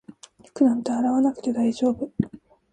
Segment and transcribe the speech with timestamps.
[0.47, 2.09] 服なんて洗わなくて大丈夫